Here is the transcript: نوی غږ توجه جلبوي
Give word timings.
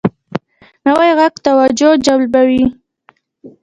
نوی 0.85 1.09
غږ 1.19 1.33
توجه 1.45 1.89
جلبوي 2.05 2.65